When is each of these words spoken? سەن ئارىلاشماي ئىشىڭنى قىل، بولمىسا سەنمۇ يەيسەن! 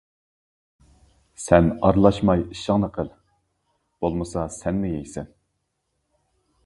سەن 1.43 1.67
ئارىلاشماي 1.89 2.41
ئىشىڭنى 2.55 2.89
قىل، 2.97 3.13
بولمىسا 4.07 4.47
سەنمۇ 4.57 4.91
يەيسەن! 4.95 5.33